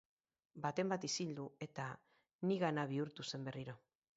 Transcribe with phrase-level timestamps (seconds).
[0.63, 1.85] Bat-batean isildu, eta
[2.53, 3.79] nigana bihurtu zen berriro.